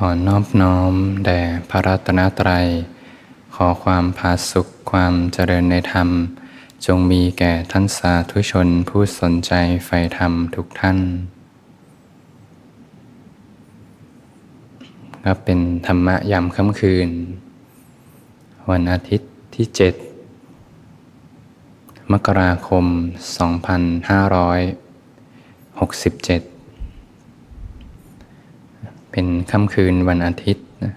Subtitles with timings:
[0.00, 0.94] ขอนอบน้อม
[1.24, 2.66] แด่พระรัตนตรัย
[3.54, 6.08] ขอความผาสุขความเจริญในธรรม
[6.86, 9.52] จงมีแก่ท่านสาธุชนผู้สนใจ
[9.84, 10.98] ใฝ่ธรรมทุกท่าน
[15.24, 17.08] ก็เป็นธรรมะยามค่ำคืน
[18.70, 19.66] วันอาทิตย์ที่
[21.32, 22.84] 7 มกราคม
[26.46, 26.55] 2567
[29.18, 30.92] เป็นค่ำคืนวันอาทิตย์นะ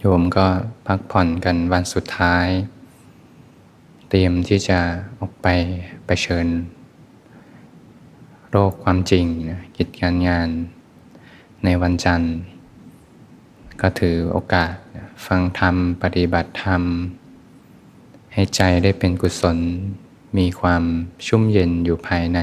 [0.00, 0.46] โยมก็
[0.86, 2.46] พักผ่อนกันวันสุดท้าย
[4.08, 4.78] เตรียมที่จะ
[5.20, 5.46] ออกไป
[6.06, 6.46] ไปเชิญ
[8.50, 10.48] โรคความจริงนะกิจการงาน
[11.64, 12.34] ในวันจันทร์
[13.80, 14.74] ก็ถือโอกาส
[15.26, 16.82] ฟังธรรม ปฏิบัติธรรม
[18.32, 19.58] ให้ใจได้เป็นกุศล
[20.38, 20.82] มีความ
[21.26, 22.40] ชุ่มเย็นอยู่ภายใน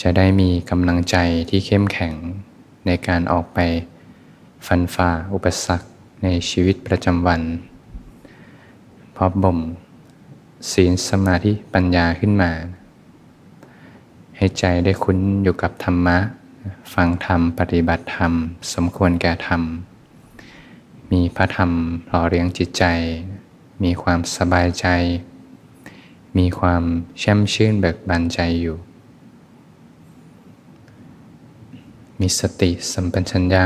[0.00, 1.16] จะได้มีกำลังใจ
[1.50, 2.14] ที่เข้มแข็ง
[2.86, 3.58] ในการออกไป
[4.66, 5.86] ฟันฝ่าอุปสรรค
[6.22, 7.42] ในชีวิตประจำวัน
[9.16, 9.58] พอบ่ม
[10.72, 12.52] ศีลสมาธิปัญญาขึ้นมา
[14.36, 16.18] ให้ใจได้คุ้นอยู่กับธรรมะ
[16.94, 18.32] ฟังธรรมปฏิบัติธรรม
[18.74, 19.62] สมควรแก่ธรรม
[21.10, 21.70] มีพระธรรม
[22.08, 22.84] หล่อเลี้ยงจิตใจ
[23.82, 24.86] มีความสบายใจ
[26.38, 26.82] มีความ
[27.18, 28.76] แช่มชื่นเบิกบานใจอยู่
[32.22, 33.64] มีสติสัมปชัญญะ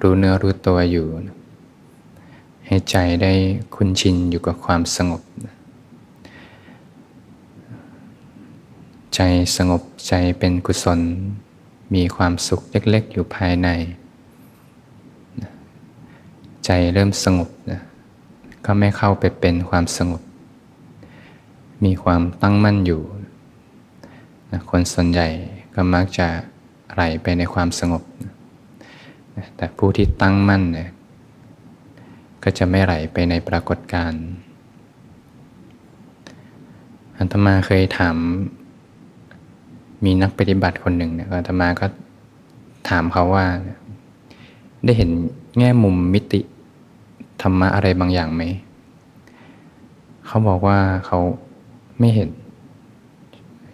[0.00, 1.06] รู้เนื้อรู้ตัวอยู่
[2.66, 3.32] ให้ใจได้
[3.74, 5.22] คุ้นชินอยู่กับความสงบ
[9.14, 9.20] ใจ
[9.56, 11.00] สงบใจเป็นกุศล
[11.94, 13.68] มีความสุขเล็ก ๆ อยู่ภายใน
[16.64, 17.48] ใจเริ่มสงบ
[18.64, 20.22] ก็ไม่เข้าไปเป็นความสงบ
[21.84, 23.02] มีความตั้งมั่นอยู่
[24.70, 25.28] คนส่วนใหญ่
[25.74, 26.28] ก็มักจะ
[26.94, 28.02] ไหลไปในความสงบ
[29.56, 30.90] แต่ผู้ที่ตั้งมั่นเนี่ย
[32.42, 34.24] ก็จะไม่ไหลไปในปรากฏการณ์
[37.18, 38.16] อัตมาเคยถาม
[40.04, 41.86] มีนักปฏิบัติคนหนึ่งเนี่ยอัตมาก็
[42.88, 43.46] ถามเขาว่า
[44.84, 45.10] ได้เห็น
[45.58, 46.40] แง่มุมมิติ
[47.42, 48.42] ธรรมะอะไรบางอย่างไหม
[50.26, 51.18] เขาบอกว่าเขา
[51.98, 52.30] ไม่เห็น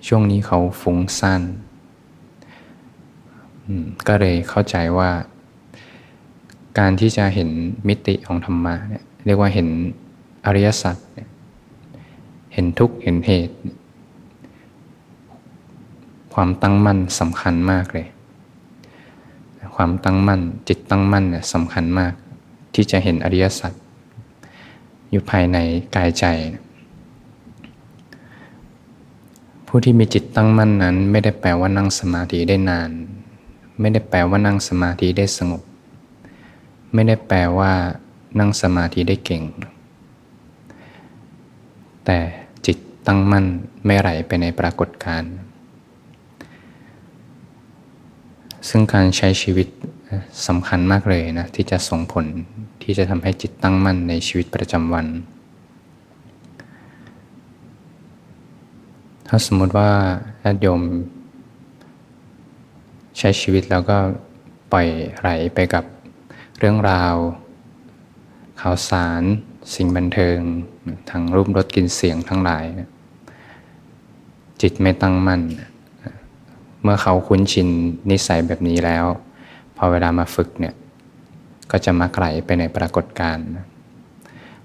[0.07, 1.43] ช่วงนี้เขาฟุ้งซ่าน
[4.09, 5.11] ก็เลยเข้าใจว่า
[6.79, 7.51] การที่จะเห็น
[7.89, 9.69] มิติของธรรมะเนี่ยเรียกว่าเห็น
[10.47, 10.97] อริยสัจ
[12.53, 13.57] เห็นทุกข์เห็นเหตุ
[16.35, 18.07] ความตั้งมั่นสำคัญมากเลย
[19.77, 22.13] ความตั้งมั่น จิตตั้งมั่นเนี่ยสำคัญมาก
[22.75, 23.73] ที่จะเห็นอริยสัจ
[25.11, 25.59] อยู่ภายใน
[25.97, 26.25] กายใจ
[29.67, 32.91] ผู้ที่มีจิตตั้งมั่นนั้น ไม่ได้แปลว่านั่งสมาธิได้นาน
[33.81, 35.63] ไม่ได้แปลว่านั่งสมาธิได้สงบ
[36.95, 37.73] ไม่ได้แปลว่า
[38.39, 39.43] นั่งสมาธิได้เก่ง
[42.05, 42.19] แต่
[42.67, 43.47] จิตตั้งมั่น
[43.85, 45.33] ไม่ไหลไปในปรากฏการณ์
[48.69, 49.69] ซึ่งการใช้ชีวิต
[50.47, 52.27] สำคัญมากเลยนะ ที่จะส่งผล
[52.83, 55.07] ที่จะทำให้จิตตั้งมั่นในชีวิตประจำวัน
[59.27, 59.91] ถ้าสมมติว่า
[60.43, 60.83] ญาติโยม
[63.19, 63.99] ใช้ชีวิตแล้วก็
[64.73, 65.85] ปล่อยไหลไปกับ
[66.59, 67.15] เรื่องราว
[68.61, 69.23] ข่าวสาร
[69.75, 70.39] สิ่งบันเทิง
[71.11, 72.65] ทางรูปรสกลิ่นเสียงทั้งหลาย
[74.61, 75.43] จิตไม่ตั้งมั่น
[76.83, 77.69] เมื่อเขาคุ้นชิน
[78.11, 79.05] นิสัยแบบนี้แล้ว
[79.77, 80.75] พอเวลามาฝึกเนี่ย
[81.71, 83.47] ก็จะมักไหลไปในปรากฏการณ์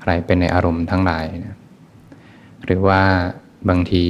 [0.03, 1.25] ไหลไปในอารมณ์ทั้งหลาย
[2.65, 3.01] หรือว่า
[3.69, 4.05] บางที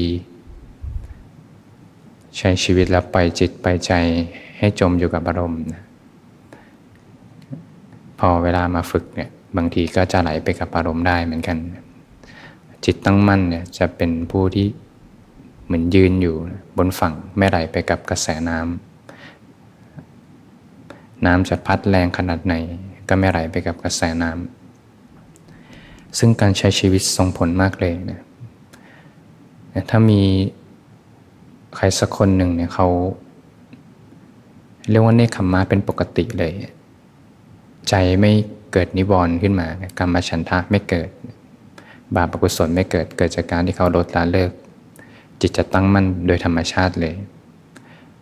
[2.37, 3.91] ใช้ชีวิตแล้วปล่อยจิตปล่อยใจ
[4.57, 5.61] ให้จมอยู่กับอารมณ์
[8.19, 11.57] พอเวลามาฝึกเนี่ยบางทีก็จะไหลไปกับอารมณ์ได้เหมือนกัน
[12.85, 14.67] จิตตั้งมั่นเนี่ยจะเป็นผู้ที่
[15.65, 16.35] เหมือนยืนอยู่
[16.77, 22.55] บนฝั่งไม่ไหลไปกับกระแสน้ำน้ำจะพัดแรงขนาดไหน
[23.09, 28.21] ก็ไม่ไหลไปกับกระแสน้ำซึ่งการใช้ชีวิตส่งผลมากเลยนะ
[29.89, 30.21] ถ้ามี
[31.75, 32.87] ใครสักคนหนึ่งเนี่ยเขา
[34.89, 36.51] เรียกว่าเนคขมมะเป็นปกติเลย
[37.89, 38.31] ใจไม่
[38.73, 39.67] เกิดนิวรณ์ขึ้นมา
[39.99, 41.09] กรรมฉันทะไม่เกิด
[42.15, 44.51] บาปกุศลไม่เกิดเกิดจากการที่เขาลดละเลิก
[45.41, 47.15] จิตจะตั้งมั่นโดยธรรมชาติเลย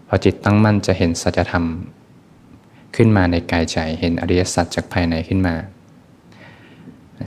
[0.08, 1.66] พอจิตตั้งมั่นจะเห็นสัจธรรม
[2.96, 5.56] ขึ้นมาในกายใจเห็นอริยสัจจากภายในขึ้นมา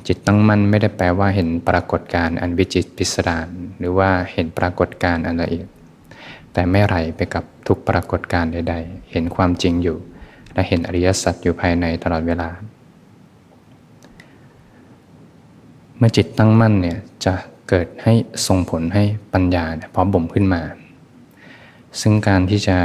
[0.07, 3.49] จิตตั้งมั่นไม่ได้แปลว่าเห็นปรากฏการณ์อันวิจิตพิสดาร
[3.79, 5.69] หรือว่าเห็นปรากฏการณ์อันละเอียด
[6.55, 9.97] แต่ไม่ไหลไปกับทุกปรากฏการณ์ใด ๆ เห็นความจริงอยู่
[10.55, 12.49] และเห็นอริยสัจอยู่ภายในตลอดเวลา
[15.99, 17.35] เมื่อจิตตั้งมั่นเนี่ยจะ
[17.69, 18.15] เกิดให้
[18.47, 20.63] ส่งผลให้ปัญญาเนี่ยพอบ่มขึ้นมา
[22.01, 22.77] ซึ่งการที่จะ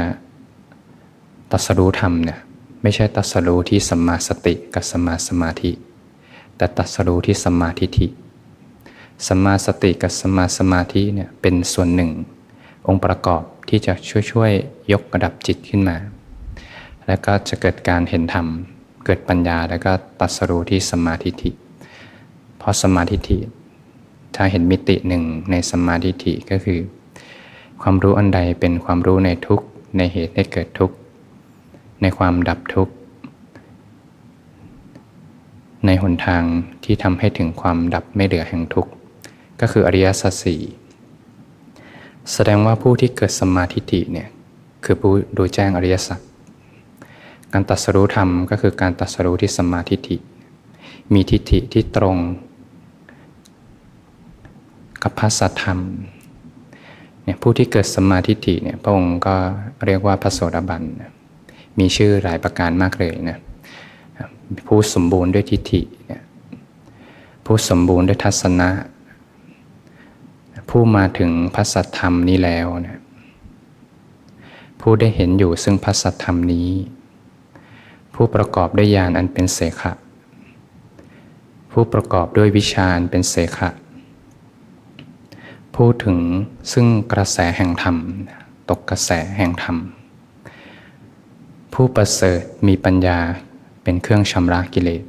[1.50, 2.38] ตัสรู้ธรรมเนี่ย
[2.82, 5.72] ไม่ใช่ตัสรู้ที่สัมมาสติกับสัมมาสมาธิ
[6.56, 8.06] แต่ตัสรู้ที่สัมมาทิฏฐิ
[9.26, 12.10] สัมมาสติกับสัมมาสมาธิเนี่ยเป็นส่วนหนึ่ง
[12.86, 14.52] องค์ประกอบที่จะช่วยช่วย
[14.92, 15.96] ยกระดับจิตขึ้นมา
[17.06, 18.46] แล้วก็จะเกิดการเห็นธรรม
[19.04, 21.50] เกิดปัญญาแล้วก็ตัสรู้ที่สมมาทิฏฐิ
[22.58, 23.38] เพราะสมมาทิฏฐิ
[24.36, 26.80] ถ้าเห็นมิติหนึ่งในสมมาทิฏฐิก็คือ
[27.82, 29.60] ความรู้อันใดเป็นความรู้ในทุก
[29.96, 30.94] ในเหตุให้เกิดทุกข์
[32.02, 32.92] ในความดับทุกข์
[35.86, 36.42] ในหนทาง
[36.84, 38.90] ที่ทำให้ถึงความดับไม่เหลือแห่งทุกข์
[39.60, 40.60] ก็คืออริยสัจสี่
[42.34, 44.28] แสดงว่าผู้ที่เกิดสมาธิฐิเนี่ย
[44.84, 46.20] คือผู้ดูแจ้งอริยสัจ
[47.52, 50.16] การตัดสรู้ธรรมก็คือการตัดสรู้ที่สมาธิฐิ
[51.12, 52.16] มีทิฏฐิที่ตรง
[55.02, 55.78] กับพระสัทธรรม
[57.24, 59.34] เนี่ยผู้ที่เกิดสมาธิฐิเนี่ยพระองค์ก็
[59.86, 60.82] เรียกว่าพระโสดาบัน
[61.78, 63.38] มีชื่อหลายประการมากเลยนะ
[64.66, 66.22] ผู้สมบูรณ์ด้วยทิฏฐิเนี่ย
[67.46, 68.68] ผู้สมบูรณ์ด้วยทัศนะ
[70.70, 73.00] ผู้มาถึงพระสัทธรรมนี้แล้วนะ
[74.80, 76.70] ผู้ได้เห็นอยู่ซึ่งพระสัทธรรมนี้
[78.14, 79.92] ผู้ประกอบด้วยญาณอันเป็นเสขะ
[81.72, 83.70] ผู้ประกอบด้วยวิชาอันเป็นเสขะ
[85.74, 86.18] ผู้ถึง
[86.72, 87.96] ซึ่งกระแสแห่งธรรม
[88.70, 89.76] ตกกระแสแห่งธรรม
[91.74, 93.18] ผู้ประเสริฐมีปัญญา
[93.82, 95.04] เป็นเครื่องชำระกิเลส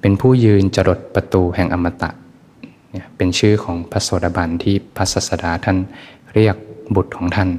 [0.00, 2.10] เป็นผู้ยืนจรดประตูแห่งอมตะ
[2.96, 5.76] เนี่ยเป็นชื่อของพระโสดาบันที่พระศาสดาท่าน
[6.34, 6.56] เรียก
[6.94, 7.50] บุตรของท่าน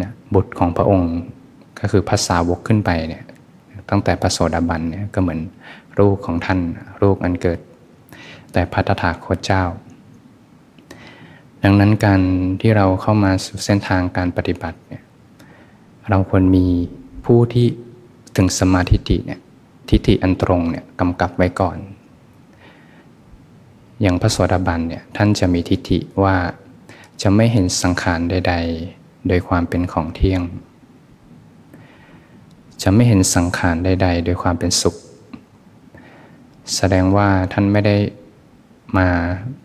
[0.00, 1.12] นะบุตรของพระองค์
[1.80, 3.24] ก็คือภาษาวกขึ้นไปเนี่ย
[3.90, 5.40] ตั้งแต่พระโสดาบันเนี่ยก็เหมือน
[5.98, 6.60] ลูกของท่าน
[7.02, 7.58] ลูกอันเกิด
[8.52, 9.64] แต่พระตถาคตเจ้า
[11.62, 12.20] ดังนั้นการ
[12.60, 15.02] ที่เราเข้ามาสู่เส้นทางการปฏิบัติเนี่ย
[16.10, 16.66] เราควรมี
[17.24, 17.66] ผู้ที่
[18.36, 19.40] ถึงสมาธิิเนี่ย
[19.88, 21.76] ทิฏฐิอันตรงเนี่ยกำกับไว้ก่อน
[24.02, 26.36] อย่างพระโสดาบันเนี่ยท่านจะมีทิฏฐิว่า
[27.22, 28.54] จะไม่เห็นสังขารใด
[28.90, 30.42] ๆ โดยความเป็นของเที่ยง
[32.82, 34.96] จะไม่เห็นสังขารใด ๆ โดยความเป็นสุข
[36.76, 37.96] แสดงว่าท่านไม่ได้
[38.98, 39.08] มา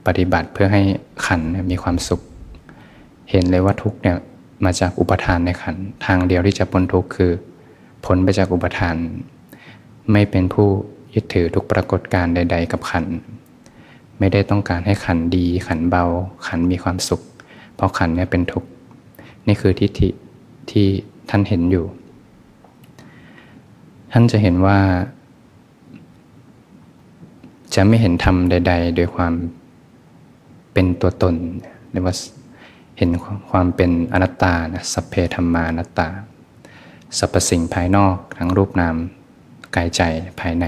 [0.06, 0.82] ปฏิบัติเพื่อให้
[1.26, 1.42] ขัน
[1.72, 2.22] มีความสุข
[3.32, 4.18] เห็นเลยว่าทุกเนี่ย
[4.66, 5.76] มาจากอุปทานในขัน
[6.06, 7.32] ทางเดียวที่จะพ้นทุกคือ
[8.06, 8.96] พ้นไปจากอุปทาน
[10.12, 10.68] ไม่เป็นผู้
[11.14, 13.06] ยึดถือทุกปรากฏการใด ๆ กับขัน
[14.20, 16.06] ไม่ได้ต้องการให้ขันดี ขันเบา
[16.48, 17.22] ขันมีความสุข
[17.76, 18.70] เพราะขันเนี่ยเป็นทุกข์
[19.48, 20.10] นี่คือทิฏฐิ
[20.72, 20.88] ที่
[21.30, 21.86] ท่านเห็นอยู่
[24.12, 24.80] ท่านจะเห็นว่า
[27.76, 29.34] จะไม่เห็นธรรมใด ๆ โดยความ
[30.74, 31.36] เป็นตัวตน
[31.92, 32.16] เรียกว่า
[32.98, 33.10] เห็น
[33.50, 36.08] ความเป็นอนัตตานะสัพเพธรรมานัตตา
[37.18, 38.96] สรรพสิ่งภายนอกทั้งรูปนาม
[39.76, 40.02] กายใจ
[40.40, 40.66] ภายใน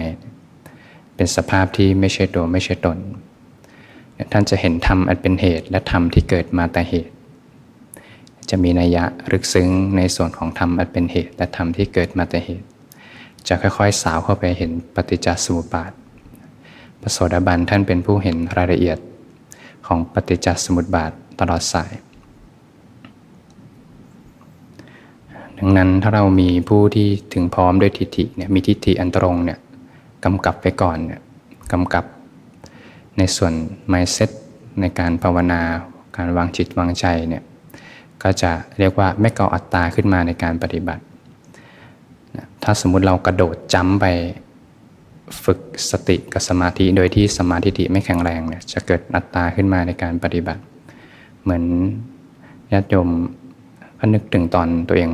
[1.15, 2.97] เป็นสภาพที่ไม่ใช่ตัวไม่ใช่ตน
[4.31, 7.13] ท่านจะเห็นธรรมอันเป็นเหตุ และธรรมที่เกิดมาแต่เหตุ
[8.49, 12.67] จะมีนัยยะลึกซึ้งในส่วนของธรรมอันเป็นเหตุ และธรรมที่เกิดมาแต่เหตุ
[13.47, 15.91] จะค่อยๆ สาวเข้าไปเห็นปฏิจจสมุปบาท
[17.01, 18.97] พระโสดาบันท่านเป็นผู้เห็นรายละเอียด
[19.87, 21.91] ของปฏิจจสมุปบาทตลอดสาย
[25.57, 29.59] ดังนั้นถ้าเรามีผู้ที่ถึงพร้อมด้วยทิฏฐิเนี่ยมีทิฏฐิอันตรงเนี่ย
[30.25, 31.21] กำกับไปก่อนเนี่ย
[31.71, 32.05] กำกับ
[33.19, 33.53] ในส่วน
[33.91, 34.31] mindset
[34.81, 35.61] ในการภาวนา
[36.17, 37.43] การวางจิตวางใจเนี่ย
[38.23, 41.03] ก็จะเรียกว่าไม่ก่ออัตตาขึ้นมาในการปฏิบัติ
[42.63, 44.05] ถ้าสมมุติเรากระโดดจ้ำไป
[45.43, 45.59] ฝึก
[45.91, 50.61] สติกับสมาธิโดยที่สมาธิไม่แข็งแรงเนี่ยจะเกิดอัตตาขึ้นมาในการปฏิบัติ
[51.41, 51.63] เหมือน
[52.71, 53.09] ญาติโยม
[53.99, 55.11] ก็นึกถึงตอนตัวเอง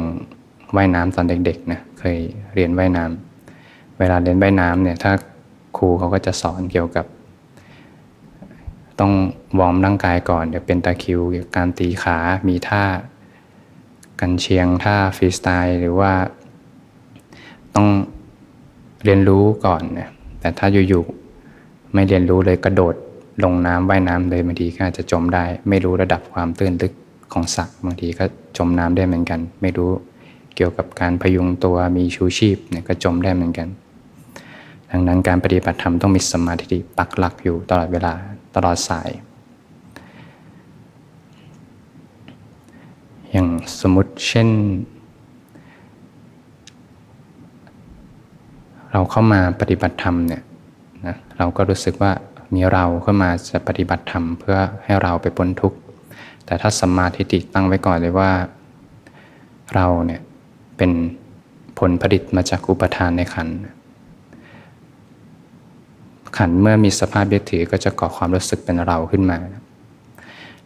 [0.76, 2.18] ว่ายน้ำตอนเด็กๆนะเคย
[2.54, 5.12] เรียนว่ายน้ำเวลาเรียนว่ายน้ำเนี่ยถ้า
[5.78, 7.06] ครูเขาก็จะสอนเกี่ยวกับ
[9.00, 9.14] ต้อง
[9.60, 11.20] วอร์มร่างกายก่อนเดี๋ยวเป็นตะคิว
[11.56, 12.84] การตีขามีท่า
[14.20, 16.14] กันเชียงท่าฟรีสไตล์หรือว่า
[17.76, 17.88] ต้อง
[19.04, 20.10] เรียนรู้ก่อนนะ
[20.40, 22.96] แต่ถ้าอยู่ๆไม่เรียนรู้เลยกระโดด
[23.44, 26.94] ลงน้ำว่ายน้ำเลยบางทีก็อาจจะจมได้ ไม่รู้ระดับความตื้นลึก
[27.34, 28.26] ของสระบางทีก็
[28.58, 29.92] จมน้ำได้เหมือนกัน ไม่รู้
[30.56, 33.68] เกี่ยวกับการพยุงตัวมีชูชีพเนี่ยก็จมได้เหมือนกัน
[34.92, 38.14] ดังนั้นการปฏิบัติธรรมต้องมีสมาธิปักหลักอยู่ตลอดเวลา
[38.56, 39.10] ตลอดสาย
[43.32, 43.48] อย่าง
[43.82, 44.50] สมมติเช่น
[48.92, 50.44] เราเข้ามาปฏิบัติธรรมเนี่ย
[51.06, 52.12] นะเราก็รู้สึกว่า
[52.54, 55.78] มีเราเข้ามาจะปฏิบัติธรรมเพื่อให้เราไปพ้นทุกข์
[56.46, 58.32] แต่ถ้าสมาธิติตั้งไว้ก่อนเลยว่า
[59.76, 60.22] เราเนี่ย
[60.78, 60.92] เป็น
[61.80, 63.56] ผลผลิตมาจากอุปทานในขันธ์
[66.38, 69.40] ขันเมื่อมีสภาพยึดถือก็จะก่อความรู้สึกเป็นเราขึ้นมา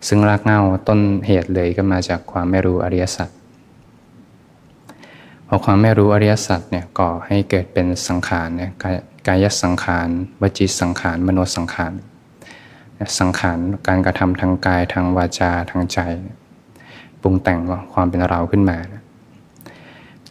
[0.07, 3.29] ซึ่งรากเหง้าต้นเหตุเลยก็มาจากความไม่รู้อริยสัจ
[5.47, 8.71] พอความไม่รู้อริยสัจเนี่ยก่อให้เกิดเป็นสังขารเนี่ย
[9.27, 10.09] กายสังขาร
[10.41, 11.93] วจีสังขารมโนสังขาร
[13.19, 15.99] สังขารการกระทำทางกายทางวาจาทางใจ
[17.21, 17.59] ปรุงแต่ง
[17.93, 18.77] ความเป็นเราขึ้นมา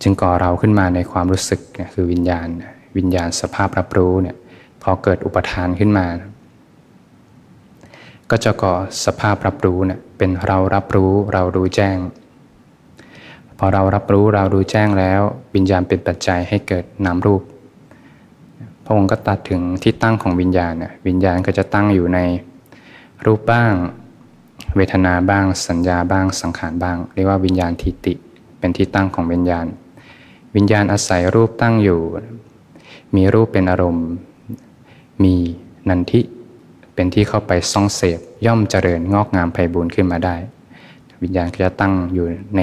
[0.02, 2.48] จึงก่อเราขึ้นมาในความรู้สึกเนี่ยคือวิญญาณ
[2.96, 4.36] วิญญาณสภาพรับรู้เนี่ย
[4.82, 6.06] พอเกิดอุปทานขึ้นมา
[8.30, 11.96] ก็จะก่อสภาพรับรู้เนี่ยเป็นเรารับรู้เรารู้แจ้ง
[13.58, 15.20] พอเรารับรู้เรารู้แจ้งแล้ว
[15.54, 17.42] วิญญาณเป็นปัจจัยให้เกิดนามรูป
[18.84, 22.18] พระองค์ก็ตัดถึงที่ตั้งของวิญญาณเนี่ยวิญญาณก็จะตั้งอยู่ใน
[23.26, 23.72] รูปบ้าง
[24.76, 28.14] เวทนาบ้าง สัญญาบ้างสังขารบ้าง เรียกว่าวิญญาณทิติ
[28.58, 29.66] เป็นที่ตั้งของวิญญาณ
[30.56, 32.00] วิญญาณอาศัยรูปตั้งอยู่
[33.16, 34.08] มีรูปเป็นอารมณ์
[35.24, 35.34] มี
[35.88, 36.20] นันทิ
[36.94, 40.36] เป็นที่เข้าไปซ่องเสพย่อมเจริญงอกงามไพบูรณ์ขึ้นมาได้
[41.22, 42.60] วิญญาณก็จะตั้งอยู่ใน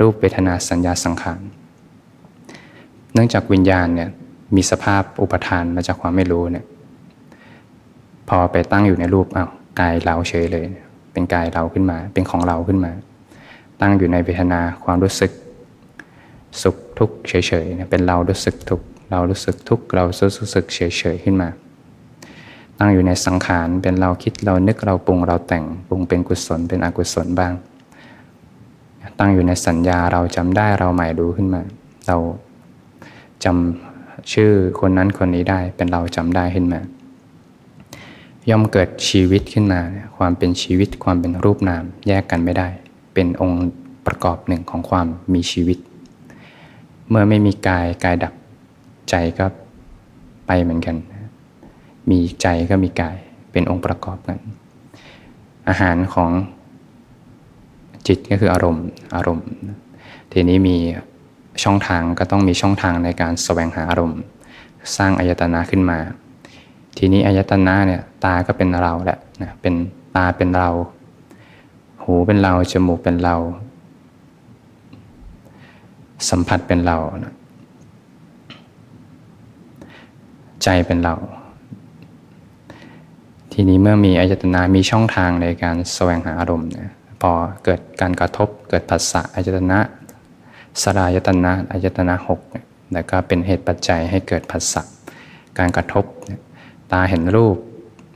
[0.00, 1.40] รูปเวทนาสัญญาสังขาร
[3.12, 4.10] เนื่องจากวิญญาณเนี่ย
[4.56, 6.64] มีสภาพอุปทานมาจากความไม่รู้เนี่ย
[8.28, 9.50] พอไปตั้งอยู่ในรูปอ้าว
[9.80, 10.64] กายเราเฉยเลย
[11.12, 12.92] เป็นกายเราขึ้นมา เป็นของเราขึ้นมา
[13.80, 15.30] ตั้งอยู่ในเวทนาความรู้สึก
[16.62, 20.80] สุขทุกข์เฉยๆเป็นเรารู้สึกทุกข์เรารู้สึกทุกข์เรารู้สึกเฉ
[21.14, 21.48] ยๆขึ้นมา
[22.78, 27.52] ตั้งอยู่ในสังขารเป็นเราคิดเรานึกเราปรุงเราแต่งปรุงเป็นกุศลเป็นอกุศลบ้าง
[29.18, 31.62] ตั้งอยู่ในสัญญาเราจำได้เราหม่รู้ขึ้นมา
[32.06, 32.16] เรา
[33.44, 36.80] จำชื่อคนนั้นคนนี้ได้เป็นเราจำได้ขึ้นมา
[38.50, 39.80] ย่อมเกิดชีวิตขึ้นมา
[40.16, 42.68] ความเป็นชีวิตความเป็นรูปนามแยกกันไม่ได้
[43.14, 43.68] เป็นองค์
[44.06, 45.78] ประกอบหนึ่งของความมีชีวิต
[47.08, 48.34] เมื่อไม่มีกายกายดับ
[49.10, 49.46] ใจก็
[50.46, 50.96] ไปเหมือนกัน
[52.10, 53.16] มีใจก็มีกาย
[53.52, 54.38] เป็นองค์ประกอบกัน
[55.68, 56.30] อาหารของ
[58.06, 58.84] จิตก็คืออารมณ์
[59.14, 59.46] อารมณ์
[60.32, 60.76] ทีนี้มี
[61.62, 64.20] ช่องทางก็ต้องมีช่องทางในการแสวงหาอารมณ์
[64.96, 65.98] สร้างอายตนะขึ้นมา
[66.98, 69.74] ทีนี้อายตนะเนี่ยตาก็เป็นเราแหละนะเป็น
[70.16, 70.70] ตาเป็นเรา
[72.02, 73.36] หูเป็นเราจมูกเป็นเรา
[76.28, 77.34] สัมผัสเป็นเรานะ
[80.62, 81.14] ใจเป็นเรา
[83.56, 87.32] ทีนี้เมื่อมีอายตนะมีช่องทางในการแสวงหาอารมณ์เนี่ยพอ
[87.64, 89.78] เกิดการกระทบเกิดผัสสะอายตนะ
[90.82, 92.40] สลายตนะอายตนะหก
[92.92, 94.82] แล้วก็เป็นเหตุปัจจัยให้เกิดผัสสะ
[95.58, 96.04] การกระทบ
[96.92, 97.56] ตาเห็นรูป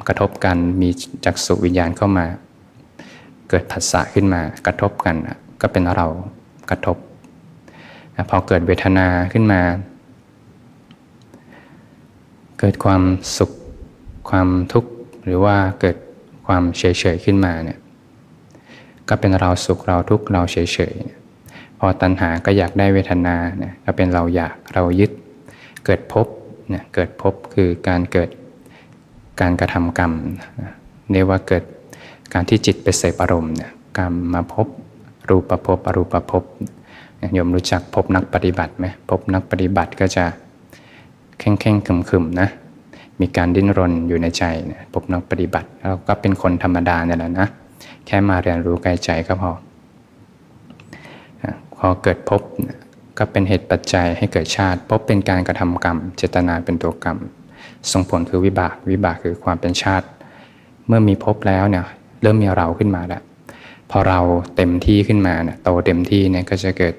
[0.08, 0.88] กระทบกันมี
[1.24, 2.26] จักษุวิญญาณเข้ามา
[3.48, 5.16] เกิดผัสสะขึ้นมากระทบกัน
[5.60, 6.06] ก็เป็นเรา
[6.70, 6.96] กระทบ
[8.30, 9.60] พอเกิดเวทนาขึ้นมา
[12.58, 13.02] เกิดความ
[13.36, 13.50] สุข
[14.30, 14.90] ความทุกข์
[15.28, 15.96] หรือว่าเกิด
[16.46, 16.82] ความเฉ
[17.14, 17.78] ยๆขึ้นมาเนี่ย
[19.08, 20.56] ก็เป็นเราสุขเราทุกข์เราเฉ
[20.92, 25.10] ยๆพอตัณหาก็อยากได้เวทนาเนี่ยก็เป็นเราอยากเรายึด
[25.84, 26.26] เกิดพบ
[26.68, 28.30] เนี่ยเกิดพบคือการเกิด
[29.40, 30.12] การกระทำกรรม
[31.12, 31.64] เรียกว่าเกิด
[32.32, 34.66] การที่จิตไปเสพอารมณ์เนี่ยกรรมมาพบ
[35.28, 36.44] รูปประพบอรูปประพบ
[37.34, 40.24] โยมรู้จักพบนักปฏิบัติไหมพบนักปฏิบัติก็จะ
[41.38, 42.48] เข่งเข่งขึมขึมนะ
[43.20, 44.44] มีการดิ้นรนอยู่ในใจ
[44.92, 47.48] พบนักปฏิบัติเราก็เป็นคนธรรมดาเนี่ยแหละนะ
[48.06, 49.50] แค่มาเรียนรู้กายใจก็พอ
[51.76, 52.42] พอเกิดพบ
[53.18, 57.18] ก็เป็นเหตุปัจจัยให้เกิดชาติ พบเป็นการกระทำกรรม เจตนาเป็นตัวกรรม
[57.92, 60.06] ส่งผลคือวิบาก วิบากคือความเป็นชาติ
[60.86, 61.84] เมื่อมีพบแล้วเนี่ย
[62.22, 63.22] เริ่มมีเราขึ้นมาแล้ว
[63.90, 64.20] พอเรา
[64.56, 66.94] เต็มที่ขึ้นมาเนี่ยโตเต็มที่เนี่ยก็จะเกิด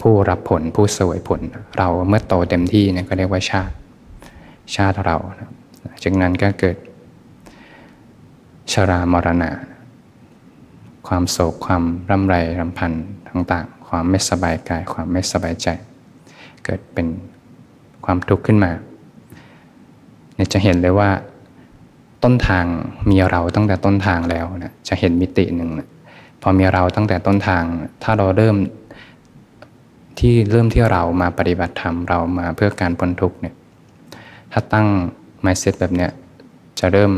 [0.00, 1.40] ผู้รับผลผู้สวยผล
[1.78, 3.74] เราเมื่อโตเต็มที่เนี่ยก็เรียกว่าชาติ
[4.74, 5.16] ชาติเรา
[6.02, 6.76] จากนั้นก็เกิด
[8.72, 9.50] ชรามรณะ
[11.08, 12.92] ความโศกความร่ำไรรำพัน
[13.28, 15.68] ต่างๆ ความไม่สบายกาย ความไม่สบายใจ
[16.64, 17.06] เกิดเป็น
[18.04, 18.72] ความทุกข์ขึ้นมา
[20.34, 21.10] เนี่ยจะเห็นเลยว่า
[22.24, 22.64] ต้นทาง
[23.10, 25.88] มีเราตั้งแต่ต้นทางแล้วนะจะเห็นมิติหนึ่งนะ
[26.42, 27.64] พอมีเราตั้งแต่ต้นทาง
[28.02, 28.56] ถ้าเราเริ่ม
[30.18, 33.54] ที่เริ่มที่เรามาปฏิบัติธรรมเรามาเพื่อการพ้นทุกข์เนี่ย
[34.52, 34.86] ถ้าตั้ง
[35.44, 36.10] mindset แบบเนี้ย
[36.78, 37.12] จะเริ่ม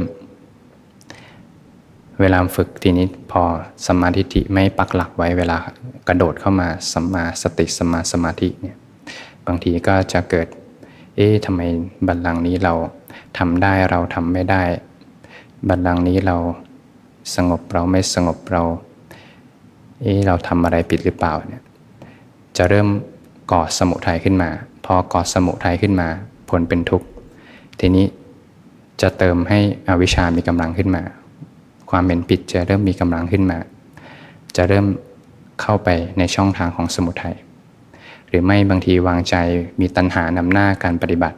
[2.20, 3.42] เวลาฝึกทีนี้พอ
[3.86, 5.58] สมาธิไม่ปักหลักไว้เวลา
[6.08, 8.76] กระโดดเข้ามาสัมมาสติสัมมาสมาธิเนี่ย
[9.46, 10.48] บางทีก็จะเกิด
[11.16, 11.60] เอ๊ะทำไม
[12.06, 12.74] บัลลังก์นี้เรา
[13.38, 14.62] ทำได้เราทำไม่ได้
[15.68, 16.36] บัลลังก์นี้เรา
[17.34, 18.62] สงบเราไม่สงบเรา
[20.02, 21.62] เอ๊ะเราทำอะไรผิดหรือเปล่าเนี่ย
[22.56, 22.88] จะเริ่ม
[23.52, 24.50] ก่อสมุทัยขึ้นมา
[24.84, 26.08] พอก่อสมุทัยขึ้นมา
[26.48, 27.06] ผลเป็นทุกข์
[27.80, 28.06] ทีนี้
[29.02, 29.58] จะเติมให้
[29.88, 31.02] อวิชามีกำลังขึ้นมา
[31.90, 33.58] ความเป็นผิดจะเริ่มมีกำลังขึ้นมา
[34.56, 34.86] จะเริ่ม
[35.62, 37.36] เข้าไปในช่องทางของสมุทัย
[38.28, 39.34] หรือไม่บางทีวางใจ
[39.80, 41.36] มีตัณหานำหน้าการปฏิบัติ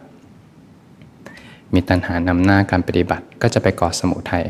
[1.75, 4.44] มีตัณหานำหน้าการปฏิบัติก็จะไปก่อสมุทัย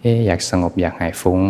[0.00, 1.40] เอ๊อยากสงบอยากหายฟุ้ง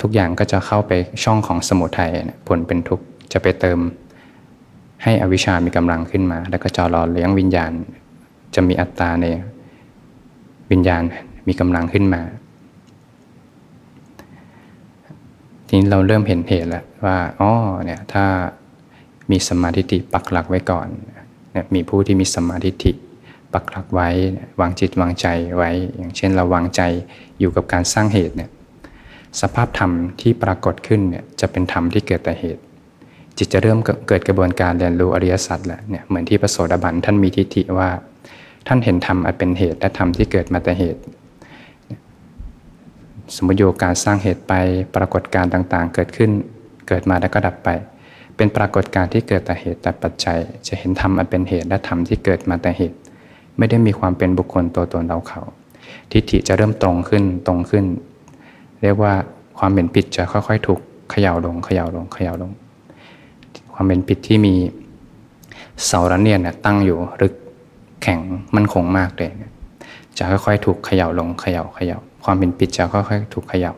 [0.00, 0.92] ทุกอย่างก็จะเข้าไป
[1.24, 2.10] ช่องของสมุทัย
[2.46, 3.78] ผลเป็นทุกข์จะไปเติม
[5.04, 7.72] ให้อวิชามีกำลังขึ้นมา แล้วก็จะรอเลี้ยงวิญญาณ
[8.54, 9.26] จะมีอัตตาใน
[10.70, 11.02] วิญญาณ
[11.48, 12.22] มีกำลังขึ้นมา
[15.66, 17.52] ทีนี้เราเริ่มเห็นเหตุแล้วว่าอ๋อ
[17.84, 18.24] เนี่ยถ้า
[19.30, 20.86] มีสมาธิิปักหลักไว้ก่อน
[21.52, 22.92] เนี่ยมีผู้ที่มีสมาธิิ
[23.54, 24.08] ปักหลักไว้
[24.60, 26.82] วางจิตวางใจไว้ อย่างเช่นเราวางใจ
[27.38, 28.50] อยู่กับการสร้างเหตุเนี่ย
[29.40, 32.62] สภาพธรรมที่ปรากฏขึ้นเนี่ยจะเป็นธรรมที่เกิดแต่เหตุ
[33.38, 37.88] จิตจะเริ่มเกิดกระบวนการเรียนรู้อริยสัจแหละเนี่ยเหมือนที่พระโสดาบันท่านมีทิฏฐิว่า
[38.66, 41.00] ท่านเห็นธรรมอันเป็นเหตุและธรรมที่เกิดมาแต่เหตุ
[43.36, 44.52] สมมติโยการสร้างเหตุไป
[44.96, 46.30] ปรากฏการต่างๆ เกิดขึ้น
[46.88, 47.68] เกิดมาแล้วก็ดับไป
[48.36, 50.38] เป็นปรากฏการที่เกิดแต่เหตุแต่ปัจจัย
[50.68, 52.96] จะเห็นธรรมอันเป็นเหตุและธรรมที่เกิดมาแต่เหตุ
[53.58, 55.42] ไม่ได้มีความเป็นบุคคลตัวตนเราเขา
[56.10, 57.84] ทิฏฐิจะเริ่มตรงขึ้นตรงขึ้น
[58.82, 59.12] เรียกว่า
[59.58, 62.52] ความเป็นผิดจะค่อยๆ ถูกเขย่าลงเขย่าลงเขย่าลง
[63.74, 64.54] ความเป็นผิดที่มี
[65.86, 67.34] เสาระเนียนตั้งอยู่รึก
[68.02, 68.20] แข็ง
[68.54, 69.30] มั่นคงมากเลย
[70.18, 73.74] จะค่อยๆ ถูกเขย่าลงเขย่าเขย่าความเป็นปิดจะค่อยๆ ถูกเขยับ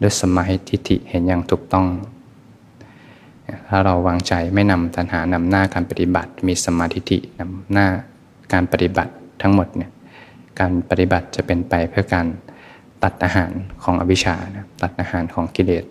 [0.00, 1.86] ด้วยสมาธิทิฏฐิเห็นอย่างถูกต้อง
[3.68, 7.86] ถ้าเราวางใจไม่นำตัณหานำหน้าการปฏิบัติ มีสมาธิทินำหน้า
[8.52, 9.90] การปฏิบัติทั้งหมดเนี่ย
[10.60, 12.26] การปฏิบัติจะเป็นไปเพื่อการ
[13.02, 14.34] ตัดอาหารของอวิชชา
[14.82, 15.84] ตัดอาหารของกิเลส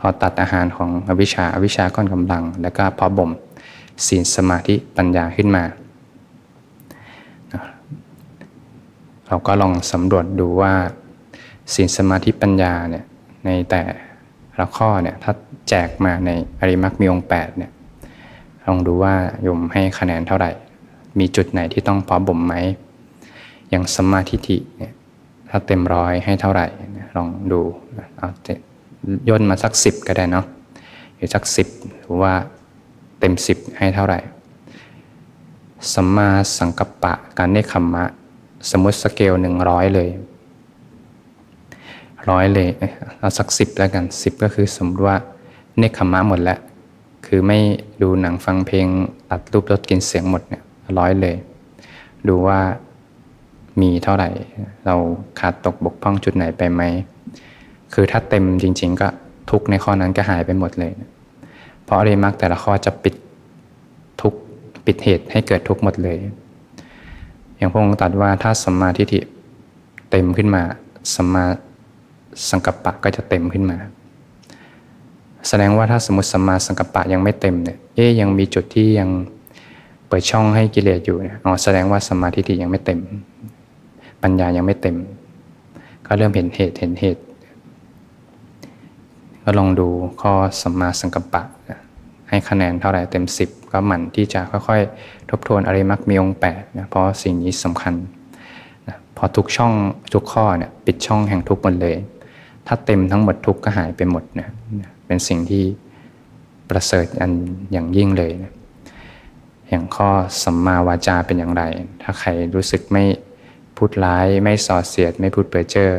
[0.00, 3.30] พอตัดอาหารของอวิชชาอวิชชาก้อนกำลัง แล้วก็พอบ่ม
[4.06, 5.64] ศีลสมาธิปัญญาขึ้นมา
[9.26, 10.72] เราก็ลองสำรวจดูว่า
[11.74, 13.04] ศีลสมาธิปัญญาเนี่ย
[13.44, 13.82] ในแต่
[14.58, 15.32] ละข้อเนี่ยถ้า
[15.68, 16.30] แจกมาใน
[16.60, 17.72] อริมักมีองแปดเนี่ย
[18.66, 20.50] ลองดูว่าโยมให้คะแนนเท่าไหร่
[21.18, 22.54] มีจุดไหนที่ต้องพอบ่มไหม
[23.70, 24.92] อย่างสมาธิิเนี่ย
[25.48, 26.66] ถ้าเต็มร้อยให้เท่าไหร่
[27.16, 27.60] ลองดู
[28.18, 28.28] เอา
[29.28, 30.46] ย่นมาสักสิบก็ได้เนาะ
[31.16, 31.68] หรือสักสิบ
[31.98, 32.32] หรือว่า
[33.18, 34.18] เต็มสิบให้เท่าไหร่
[35.94, 38.04] สัมมาสังกัปปะการเนคขมมะ
[38.70, 40.08] สมมติสเกลหนึ่งร้อยเลย
[42.30, 42.68] ร้อยเลย
[43.18, 45.16] เอาสักสิบแล้วกันสิบก็คือสมมติว่า
[45.78, 46.58] เนคขมะหมดแล้ว
[47.26, 47.58] คือไม่
[48.02, 48.86] ดูหนังฟังเพลง
[49.30, 50.62] ตัดรูปรสกินเสียงหมดเนี่ย
[50.98, 51.36] ร้อยเลย
[52.28, 52.58] ดูว่า
[53.80, 54.28] มีเท่าไหร่
[54.86, 54.94] เรา
[55.38, 56.82] ขาดตกบกพร่องจุดไหนไปไหม
[57.94, 59.08] คือถ้าเต็มจริง ๆ ก็
[59.50, 60.92] ทุกในข้อนั้นก็หายไปหมดเลย
[61.84, 63.14] เพราะอริมักแต่ละข้อจะปิด
[64.20, 64.32] ทุก
[64.84, 66.18] ปิดเหตุให้เกิดทุกหมดเลย
[67.56, 69.20] อย่างพระองค์ตรัสว่าถ้าสัมมาทิฏฐิ
[70.10, 70.62] เต็มขึ้นมา
[71.14, 71.44] สัมมา
[72.50, 73.78] สังกัปปะก็จะเต็มขึ้นมา
[75.48, 79.08] แสดงว่าถ้าสมมติสัมมาสังกัปปะยังไม่เต็มเนี่ยเอ๊ยยังมีจุดที่ยัง
[80.08, 83.00] เปิดช่องให้กิเลสอยู่เนี่ยอ๋อแสดงว่าสัมมาทิฏฐิยังไม่เต็ม
[84.22, 84.96] ปัญญายังไม่เต็ม
[86.06, 87.22] ก็เริ่มเห็นเหตุเห็นเหตุ
[89.50, 89.88] ก็ลองดู
[90.22, 91.42] ข้อสัมมาสังกัปปะ
[92.28, 97.94] ให้คะแนนเท่าไหร่เต็ม 10 ก็หมั่นที่จะค่อยๆ ทบทวนอริมักมีองค์แปดนะเพราะสิ่งนี้สำคัญ
[98.88, 99.72] นะพอทุกช่อง
[100.14, 101.96] ทุกข้อเนี่ยปิดช่องแห่งทุกหมดเลย
[102.66, 104.48] ถ้าเต็มทั้งหมดทุกก็หายไปหมดนะ
[105.06, 105.64] เป็นสิ่งที่
[106.70, 107.32] ประเสริฐอัน
[107.72, 108.52] อย่างยิ่งเลยนะ
[109.68, 110.10] อย่างข้อ
[110.42, 111.62] สัมมาวาจาเป็นอย่างไร
[112.02, 113.04] ถ้าใครรู้สึกไม่
[113.76, 115.90] พูดร้าย ไม่ส่อเสียด ไม่พูดเปื้อเจ้อ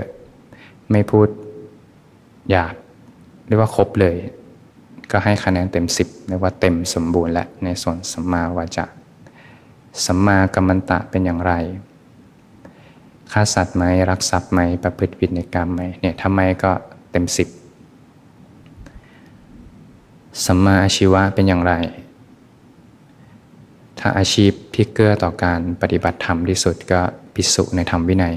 [0.92, 1.28] ไม่พูด
[2.52, 2.76] หยาบ
[3.50, 4.16] เรียกว่าครบเลย
[5.12, 8.86] ก็ให้คะแนนเต็ม 10เรียกว่าเต็มสมบูรณ์และในส่วนสัมมาวาจา
[10.06, 11.54] สัมมากัมมันตะเป็นอย่างไร
[13.32, 16.72] ฆ่าสัตว์ไหมรักทรัพย์ไหมประพฤติผิดในกรรมไหมเนี่ยทำไมก็
[17.12, 17.48] เต็มสิบ
[20.46, 21.74] สัมมาอาชีวะเป็นอย่างไร
[24.00, 27.02] ถ้าอาชีพที่เกื้อต่อการปฏิบัติธรรมที่สุดก็
[27.34, 28.36] พิสุในธรรมวินัย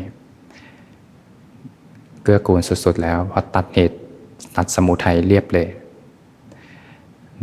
[2.23, 3.99] เกื้อกูลสุดๆแล้วเพราะตัดเหตุ
[4.57, 5.69] ตัดสมุทัยเรียบเลย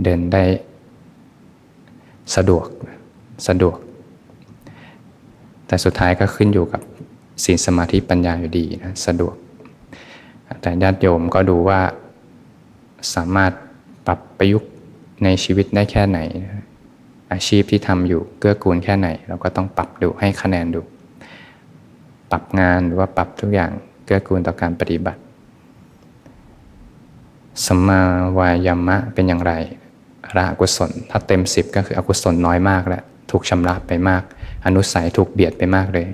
[0.04, 0.44] เดินได้
[2.36, 2.66] สะดวก
[3.48, 3.78] สะดวก
[5.68, 6.82] แต่สุดท้ายก็ขึ้นอยู่กับ
[7.44, 9.36] ศีลสมาธิปัญญาอยู่ดีนะสะดวก
[10.62, 11.80] แต่ญาติโยมก็ดูว่า
[13.16, 13.52] สามารถ
[14.08, 14.70] ปรับประยุกต์
[15.24, 16.20] ในชีวิตได้แค่ไหน
[17.32, 20.82] อาชีพที่ทำอยู่เกื้อกูลแค่ไหน เราก็ต้องปรับดูให้คะแนนดู
[22.32, 23.72] ปรับงานหรือว่าปรับทุกอย่าง
[24.06, 25.20] เกื้อกูลต่อการปฏิบัติ
[27.72, 28.00] สัมมา
[28.38, 29.54] วายามะเป็นอย่างไร
[30.38, 34.24] ละอกุศล ถ้าเต็มสิบก็คืออกุศลน้อยมากแล้วถูกชำระไปมาก
[34.66, 36.08] อนุสัยถูกเบียดไปมากเลย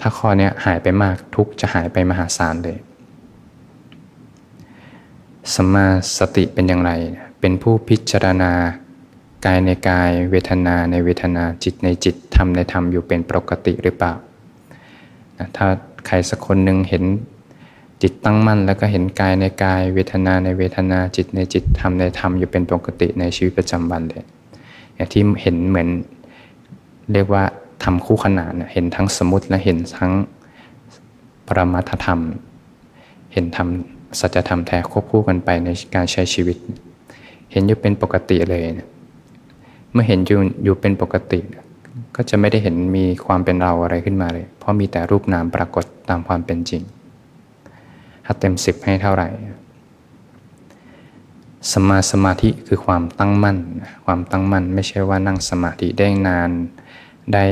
[0.00, 2.78] ถ้าข้อนี้หายไปมากทุกจะหายไปมหาศาลเลย
[5.54, 5.86] สัมมา
[6.18, 6.92] สติเป็นอย่างไร
[7.40, 8.52] เป็นผู้พิจารณา
[9.46, 14.12] กายในกาย เวทนาในเวทนาจิตในจิตธรรมในธรรมอยู่เป็นปกติหรือเปล่า
[15.56, 15.66] ถ้า
[16.06, 17.04] ใครสักคนหนึ่งเห็น
[18.02, 24.24] จิตตั้งมั่นแล้วก็เห็นกายในกายเวทนาในเวทนาจิตในจิตธรรมในธรรมอยู่เป็นปกติในชีวิตประจำวันเลย
[24.94, 25.88] อย่างที่เห็นเหมือน
[27.12, 27.44] เรียกว่า
[27.84, 30.12] ทำคู่ขนานเห็นทั้งสมุติและเห็นทั้ง
[31.46, 32.20] ปรมัตธรรม
[33.32, 33.68] เห็นธรรม
[34.20, 36.56] สัจธรรมแท้ควบคู่กันไปในการใช้ชีวิต
[37.52, 38.88] เห็นอยู่เป็นปกติเลยนะ
[39.92, 41.40] เมื่อเห็นอยู่อยู่เป็นปกติ
[42.16, 46.82] ก็จะไม่ได้เห็นมีความเป็นเราอะไรขึ้นมาเลย เพราะมีแต่รูปนามปรากฏตามความเป็นจริง
[48.28, 49.28] ถ้าเต็มสิบให้เท่าไหร่
[51.72, 53.58] สมาสมาธิคือความตั้งมั่น
[54.04, 56.50] ความตั้งมั่นไม่ใช่ว่านั่งสมาธิได้นาน
[57.32, 57.44] ได้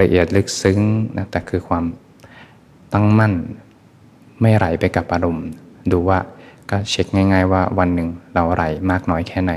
[0.00, 0.78] ละเอียดลึกซึ้ง
[1.16, 1.84] นะแต่คือความ
[2.92, 3.32] ตั้งมั่น
[4.40, 5.46] ไม่ไหลไปกับอารมณ์
[5.92, 6.18] ดูว่า
[6.70, 9.52] ก็เช็คง่าย ๆ ว่าวันหนึ่งเราไหลมากน้อยแค่ไหน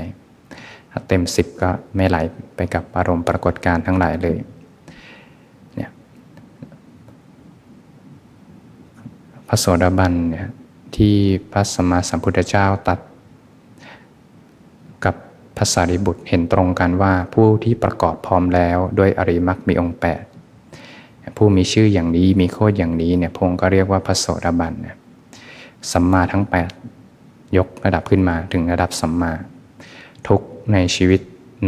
[0.90, 2.16] ถ้าเต็มสิบก็ไม่ไหล
[2.56, 4.38] ไปกับอารมณ์ปรากฏการทั้งหลายเลย
[9.45, 10.48] พ ระโสดาบันเนี่ย
[10.96, 11.14] ที่
[11.52, 12.98] พระสัมมาสัมพุทธเจ้าตัด
[15.04, 15.14] กับ
[15.56, 19.98] พระสารีบุตรเห็นตรงกันว่าผู้ที่ประกอบพร้อมแล้วด้วยอริมักมีองค์
[20.66, 24.96] 8ผู้มีชื่ออย่างนี้มีโคดอย่างนี้เนี่ยพงก็เรียกว่าพระโสดาบันเนี่ย
[25.92, 26.44] สัมมาทั้ง
[26.98, 29.32] 8 ยกระดับขึ้นมาถึงระดับสัมมา
[30.28, 30.40] ทุก
[30.72, 31.20] ในชีวิต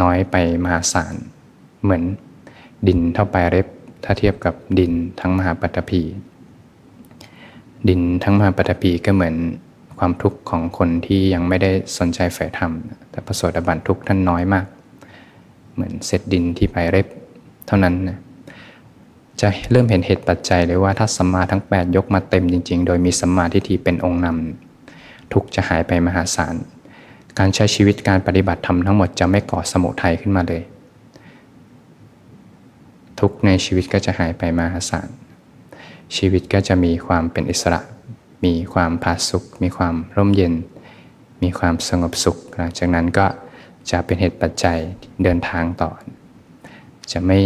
[0.03, 1.15] น้อยไปมหาศาล
[1.83, 2.03] เหมือน
[2.87, 3.67] ดินเท่าไปเล็บ
[4.05, 6.03] ถ้าเทียบกับดินทั้งมหาปัตภี
[7.89, 9.37] ดินทั้งมหาปัตภีก็เหมือน
[9.99, 12.73] ความทุกข์ของคนที่ยังไม่ได้สนใจฝ่ายธรรม
[13.11, 14.67] แต่ประสดบันทุกข์ท่านน้อยมาก
[15.75, 17.07] เหมือนเศษดินที่ไปเร็บ
[17.67, 18.19] เท่านั้นนะ
[19.41, 26.55] จะเริ่มเห็นเหตุปัจจัยเลยว่าถ้าสัมมาทั้ง 8 ยกมาเต็มจริง ๆ โดยมีสัมมาทิฏฐิเป็นองค์นำทุกจะหายไปมหาศาล
[27.39, 30.63] การใช้ชีวิตการปฏิบัติธรรมทั้งหมดจะไม่ก่อสมุทัยขึ้นมาเลย
[33.21, 35.09] ทุกในชีวิตก็จะหายไปมหาศาล
[36.17, 37.81] ชีวิตก็จะมีความเป็นอิสระ
[38.45, 40.55] มีความผาสุกมีความร่มเย็น
[41.43, 43.27] มีความสงบสุข หลังจากนั้นก็
[43.91, 44.79] จะเป็นเหตุปัจจัย
[45.23, 45.91] เดินทางต่อ
[47.13, 47.39] จะไม่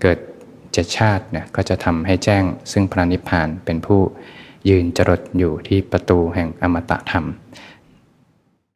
[0.00, 0.18] เกิด
[0.72, 4.00] เจชาติเนี่ยก็จะทำให้แจ้ง ซึ่งพระนิพพานเป็นผู้
[4.68, 7.26] ยืนจรดอยู่ที่ประตูแห่งอมตะธรรม